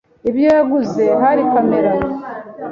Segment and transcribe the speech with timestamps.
[0.29, 1.91] Ibyo yaguze hari kamera.